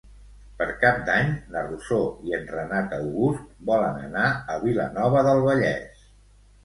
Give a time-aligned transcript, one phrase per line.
[0.59, 1.99] Per Cap d'Any na Rosó
[2.29, 6.03] i en Renat August volen anar a Vilanova del Vallès.